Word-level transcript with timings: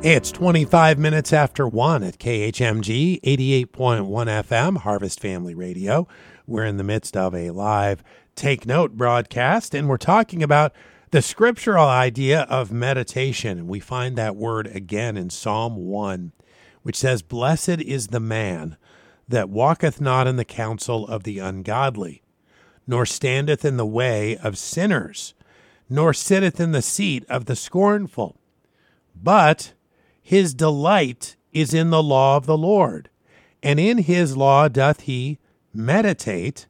It's 0.00 0.30
25 0.30 0.96
minutes 0.96 1.32
after 1.32 1.66
1 1.66 2.04
at 2.04 2.18
KHMG 2.20 3.20
88.1 3.20 3.66
FM, 3.66 4.76
Harvest 4.78 5.18
Family 5.18 5.56
Radio. 5.56 6.06
We're 6.46 6.66
in 6.66 6.76
the 6.76 6.84
midst 6.84 7.16
of 7.16 7.34
a 7.34 7.50
live 7.50 8.04
Take 8.36 8.64
Note 8.64 8.92
broadcast, 8.92 9.74
and 9.74 9.88
we're 9.88 9.96
talking 9.96 10.40
about 10.40 10.72
the 11.10 11.20
scriptural 11.20 11.84
idea 11.84 12.42
of 12.42 12.70
meditation. 12.70 13.66
We 13.66 13.80
find 13.80 14.16
that 14.16 14.36
word 14.36 14.68
again 14.68 15.16
in 15.16 15.30
Psalm 15.30 15.74
1, 15.74 16.30
which 16.82 16.96
says, 16.96 17.20
Blessed 17.22 17.80
is 17.80 18.06
the 18.06 18.20
man 18.20 18.76
that 19.26 19.50
walketh 19.50 20.00
not 20.00 20.28
in 20.28 20.36
the 20.36 20.44
counsel 20.44 21.08
of 21.08 21.24
the 21.24 21.40
ungodly, 21.40 22.22
nor 22.86 23.04
standeth 23.04 23.64
in 23.64 23.78
the 23.78 23.84
way 23.84 24.36
of 24.36 24.58
sinners, 24.58 25.34
nor 25.90 26.14
sitteth 26.14 26.60
in 26.60 26.70
the 26.70 26.82
seat 26.82 27.24
of 27.28 27.46
the 27.46 27.56
scornful. 27.56 28.38
But 29.20 29.72
his 30.28 30.52
delight 30.52 31.36
is 31.54 31.72
in 31.72 31.88
the 31.88 32.02
law 32.02 32.36
of 32.36 32.44
the 32.44 32.58
Lord, 32.58 33.08
and 33.62 33.80
in 33.80 33.96
his 33.96 34.36
law 34.36 34.68
doth 34.68 35.00
he 35.00 35.38
meditate 35.72 36.66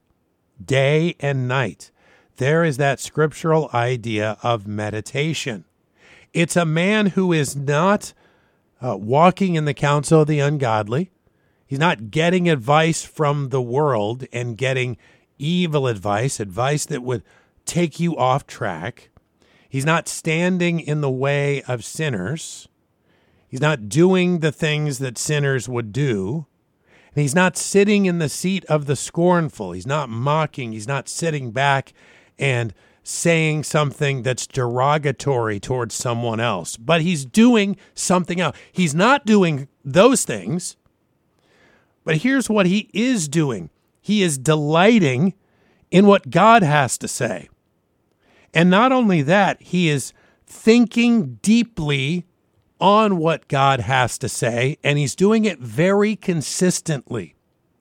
day 0.64 1.16
and 1.18 1.48
night. 1.48 1.90
There 2.36 2.62
is 2.62 2.76
that 2.76 3.00
scriptural 3.00 3.68
idea 3.74 4.38
of 4.44 4.68
meditation. 4.68 5.64
It's 6.32 6.54
a 6.54 6.64
man 6.64 7.06
who 7.06 7.32
is 7.32 7.56
not 7.56 8.12
uh, 8.80 8.96
walking 8.96 9.56
in 9.56 9.64
the 9.64 9.74
counsel 9.74 10.20
of 10.20 10.28
the 10.28 10.38
ungodly. 10.38 11.10
He's 11.66 11.80
not 11.80 12.12
getting 12.12 12.48
advice 12.48 13.02
from 13.02 13.48
the 13.48 13.60
world 13.60 14.24
and 14.32 14.56
getting 14.56 14.96
evil 15.36 15.88
advice, 15.88 16.38
advice 16.38 16.86
that 16.86 17.02
would 17.02 17.24
take 17.66 17.98
you 17.98 18.16
off 18.16 18.46
track. 18.46 19.10
He's 19.68 19.84
not 19.84 20.06
standing 20.06 20.78
in 20.78 21.00
the 21.00 21.10
way 21.10 21.62
of 21.62 21.84
sinners. 21.84 22.68
He's 23.48 23.60
not 23.60 23.88
doing 23.88 24.40
the 24.40 24.52
things 24.52 24.98
that 24.98 25.18
sinners 25.18 25.68
would 25.68 25.92
do. 25.92 26.46
And 27.14 27.22
he's 27.22 27.34
not 27.34 27.56
sitting 27.56 28.06
in 28.06 28.18
the 28.18 28.28
seat 28.28 28.64
of 28.66 28.86
the 28.86 28.94
scornful. 28.94 29.72
He's 29.72 29.86
not 29.86 30.10
mocking. 30.10 30.72
He's 30.72 30.86
not 30.86 31.08
sitting 31.08 31.50
back 31.50 31.92
and 32.38 32.74
saying 33.02 33.64
something 33.64 34.22
that's 34.22 34.46
derogatory 34.46 35.58
towards 35.58 35.94
someone 35.94 36.40
else. 36.40 36.76
But 36.76 37.00
he's 37.00 37.24
doing 37.24 37.78
something 37.94 38.38
else. 38.38 38.56
He's 38.70 38.94
not 38.94 39.24
doing 39.24 39.66
those 39.82 40.24
things. 40.26 40.76
But 42.04 42.18
here's 42.18 42.50
what 42.50 42.66
he 42.66 42.90
is 42.92 43.28
doing 43.28 43.70
he 44.00 44.22
is 44.22 44.38
delighting 44.38 45.34
in 45.90 46.06
what 46.06 46.30
God 46.30 46.62
has 46.62 46.96
to 46.98 47.08
say. 47.08 47.48
And 48.54 48.70
not 48.70 48.92
only 48.92 49.22
that, 49.22 49.60
he 49.60 49.88
is 49.88 50.12
thinking 50.46 51.38
deeply 51.42 52.24
on 52.80 53.16
what 53.18 53.48
God 53.48 53.80
has 53.80 54.18
to 54.18 54.28
say, 54.28 54.78
and 54.84 54.98
he's 54.98 55.16
doing 55.16 55.44
it 55.44 55.58
very 55.58 56.14
consistently. 56.16 57.34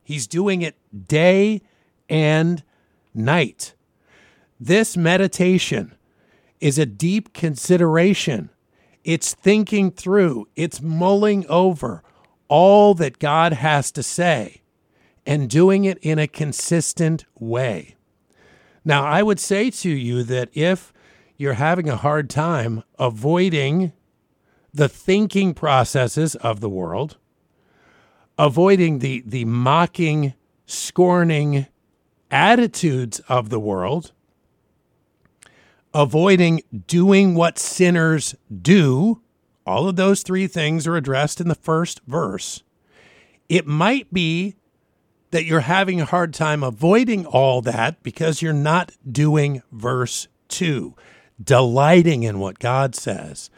He's 0.04 0.28
doing 0.28 0.62
it 0.62 0.76
day 1.08 1.62
and 2.10 2.64
night. 3.14 3.74
This 4.60 4.98
meditation 4.98 5.94
is 6.60 6.80
a 6.80 6.86
deep 6.86 7.34
consideration. 7.34 8.50
It's 9.04 9.34
thinking 9.34 9.92
through, 9.92 10.48
it's 10.56 10.82
mulling 10.82 11.46
over 11.48 12.04
all 12.48 12.94
that 12.96 13.20
God 13.20 13.54
has 13.54 13.92
to 13.92 14.04
say 14.04 14.62
and 15.26 15.50
doing 15.50 15.86
it 15.86 15.98
in 16.00 16.18
a 16.18 16.28
consistent 16.28 17.26
way. 17.38 17.96
Now, 18.86 19.04
I 19.04 19.22
would 19.22 19.40
say 19.40 19.70
to 19.70 19.90
you 19.90 20.24
that 20.24 20.50
if 20.54 20.94
you're 21.36 21.54
having 21.54 21.90
a 21.90 21.98
hard 21.98 22.30
time 22.30 22.84
avoiding 22.98 23.92
the 24.74 24.90
thinking 24.90 25.54
processes 25.54 26.36
of 26.36 26.60
the 26.60 26.70
world, 26.70 27.18
avoiding 28.38 29.00
the, 29.00 29.24
the 29.26 29.46
mocking, 29.46 30.34
scorning 30.66 31.68
attitudes 32.30 33.20
of 33.28 33.50
the 33.50 33.60
world, 33.60 34.12
avoiding 35.94 36.62
doing 36.86 37.34
what 37.34 37.58
sinners 37.58 38.36
do. 38.62 39.22
All 39.66 39.88
of 39.90 39.96
those 39.96 40.24
three 40.24 40.48
things 40.48 40.86
are 40.88 40.96
addressed 40.96 41.42
in 41.42 41.48
the 41.48 41.56
first 41.56 42.02
verse. 42.06 42.64
It 43.50 43.66
might 43.66 44.14
be 44.14 44.56
that 45.32 45.46
you're 45.46 45.62
having 45.62 46.00
a 46.00 46.06
hard 46.06 46.34
time 46.34 46.64
avoiding 46.64 47.26
all 47.26 47.62
that 47.62 48.02
because 48.04 48.42
you're 48.42 48.54
not 48.54 48.94
doing 49.10 49.62
verse 49.72 50.28
2, 50.50 50.96
delighting 51.44 52.24
in 52.24 52.40
what 52.40 52.60
God 52.60 52.96
says 52.96 53.50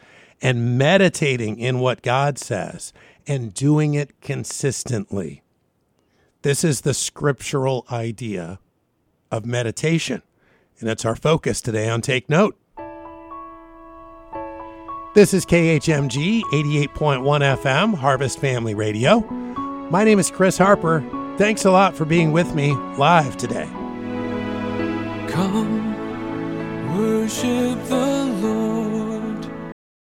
and 0.42 0.78
meditating 0.78 1.58
in 1.58 1.80
what 1.80 2.02
God 2.02 2.38
says 2.38 2.92
and 3.26 3.52
doing 3.54 3.94
it 3.94 4.20
consistently. 4.20 5.42
This 6.42 6.64
is 6.64 6.80
the 6.80 6.94
scriptural 6.94 7.84
idea 7.90 8.58
of 9.30 9.44
meditation, 9.44 10.22
and 10.78 10.88
it's 10.88 11.04
our 11.04 11.16
focus 11.16 11.60
today 11.60 11.88
on 11.88 12.00
Take 12.00 12.28
Note. 12.30 12.56
This 15.12 15.34
is 15.34 15.44
KHMG 15.44 16.42
88.1 16.42 16.88
FM, 17.58 17.94
Harvest 17.94 18.38
Family 18.38 18.74
Radio. 18.74 19.20
My 19.90 20.04
name 20.04 20.18
is 20.18 20.30
Chris 20.30 20.56
Harper. 20.56 21.04
Thanks 21.36 21.64
a 21.64 21.70
lot 21.70 21.96
for 21.96 22.04
being 22.04 22.32
with 22.32 22.54
me 22.54 22.72
live 22.96 23.36
today. 23.36 23.68
Come, 25.28 26.96
worship 26.96 27.84
the 27.84 28.24
Lord. 28.40 28.59